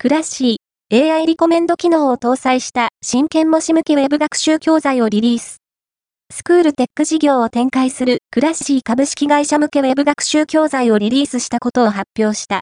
[0.00, 5.56] クラッシー AI リコメンド機能を搭載した真剣模試向けウェブ学習教材をリリース。
[6.32, 12.56] スクールテック事業を展開するクラッシー株式会社向けウェブ学習教材をリリースしたことを発表した。